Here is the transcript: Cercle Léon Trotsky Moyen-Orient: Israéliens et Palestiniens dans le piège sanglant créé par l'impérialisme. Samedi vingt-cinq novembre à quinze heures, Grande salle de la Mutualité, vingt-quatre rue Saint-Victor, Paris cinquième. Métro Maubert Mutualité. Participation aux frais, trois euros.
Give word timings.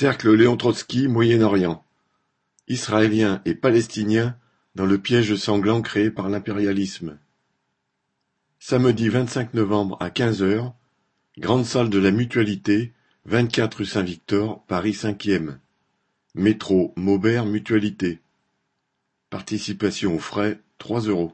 Cercle 0.00 0.34
Léon 0.34 0.56
Trotsky 0.56 1.08
Moyen-Orient: 1.08 1.84
Israéliens 2.68 3.42
et 3.44 3.54
Palestiniens 3.54 4.34
dans 4.74 4.86
le 4.86 4.96
piège 4.96 5.36
sanglant 5.36 5.82
créé 5.82 6.10
par 6.10 6.30
l'impérialisme. 6.30 7.18
Samedi 8.58 9.10
vingt-cinq 9.10 9.52
novembre 9.52 9.98
à 10.00 10.08
quinze 10.08 10.42
heures, 10.42 10.72
Grande 11.36 11.66
salle 11.66 11.90
de 11.90 11.98
la 11.98 12.12
Mutualité, 12.12 12.94
vingt-quatre 13.26 13.74
rue 13.74 13.84
Saint-Victor, 13.84 14.64
Paris 14.64 14.94
cinquième. 14.94 15.60
Métro 16.34 16.94
Maubert 16.96 17.44
Mutualité. 17.44 18.20
Participation 19.28 20.14
aux 20.14 20.18
frais, 20.18 20.62
trois 20.78 21.00
euros. 21.00 21.28